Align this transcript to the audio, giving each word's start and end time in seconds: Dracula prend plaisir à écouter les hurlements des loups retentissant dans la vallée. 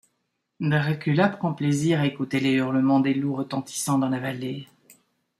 Dracula 0.59 1.29
prend 1.29 1.53
plaisir 1.53 1.99
à 1.99 2.07
écouter 2.07 2.39
les 2.39 2.53
hurlements 2.53 3.01
des 3.01 3.13
loups 3.13 3.35
retentissant 3.35 3.99
dans 3.99 4.09
la 4.09 4.19
vallée. 4.19 4.65